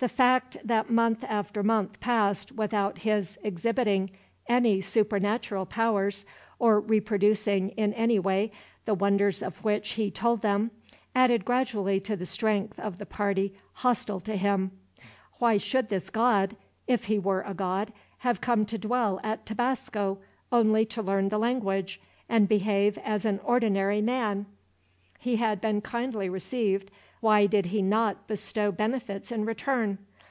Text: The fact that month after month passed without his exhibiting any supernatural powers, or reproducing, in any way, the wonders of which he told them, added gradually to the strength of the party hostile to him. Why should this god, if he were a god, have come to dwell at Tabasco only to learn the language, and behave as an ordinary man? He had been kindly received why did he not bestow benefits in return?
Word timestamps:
The 0.00 0.08
fact 0.10 0.58
that 0.62 0.90
month 0.90 1.24
after 1.26 1.62
month 1.62 1.98
passed 1.98 2.52
without 2.52 2.98
his 2.98 3.38
exhibiting 3.42 4.10
any 4.46 4.82
supernatural 4.82 5.64
powers, 5.64 6.26
or 6.58 6.78
reproducing, 6.78 7.70
in 7.70 7.94
any 7.94 8.18
way, 8.18 8.52
the 8.84 8.92
wonders 8.92 9.42
of 9.42 9.64
which 9.64 9.92
he 9.92 10.10
told 10.10 10.42
them, 10.42 10.72
added 11.14 11.46
gradually 11.46 12.00
to 12.00 12.16
the 12.16 12.26
strength 12.26 12.78
of 12.78 12.98
the 12.98 13.06
party 13.06 13.54
hostile 13.72 14.20
to 14.20 14.36
him. 14.36 14.72
Why 15.38 15.56
should 15.56 15.88
this 15.88 16.10
god, 16.10 16.54
if 16.86 17.04
he 17.04 17.18
were 17.18 17.40
a 17.40 17.54
god, 17.54 17.90
have 18.18 18.42
come 18.42 18.66
to 18.66 18.76
dwell 18.76 19.20
at 19.24 19.46
Tabasco 19.46 20.18
only 20.52 20.84
to 20.84 21.00
learn 21.02 21.30
the 21.30 21.38
language, 21.38 21.98
and 22.28 22.46
behave 22.46 22.98
as 22.98 23.24
an 23.24 23.40
ordinary 23.42 24.02
man? 24.02 24.44
He 25.18 25.36
had 25.36 25.62
been 25.62 25.80
kindly 25.80 26.28
received 26.28 26.90
why 27.20 27.46
did 27.46 27.64
he 27.64 27.80
not 27.80 28.26
bestow 28.26 28.70
benefits 28.70 29.32
in 29.32 29.42
return? 29.46 29.96